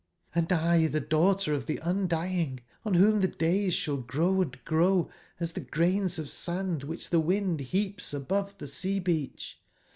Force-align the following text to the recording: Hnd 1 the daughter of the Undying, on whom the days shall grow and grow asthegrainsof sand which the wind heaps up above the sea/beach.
Hnd 0.35 0.49
1 0.81 0.91
the 0.93 0.99
daughter 0.99 1.53
of 1.53 1.67
the 1.67 1.79
Undying, 1.83 2.61
on 2.83 2.95
whom 2.95 3.21
the 3.21 3.27
days 3.27 3.75
shall 3.75 3.97
grow 3.97 4.41
and 4.41 4.57
grow 4.65 5.11
asthegrainsof 5.39 6.27
sand 6.27 6.83
which 6.83 7.11
the 7.11 7.19
wind 7.19 7.59
heaps 7.59 8.11
up 8.11 8.23
above 8.23 8.57
the 8.57 8.65
sea/beach. 8.65 9.59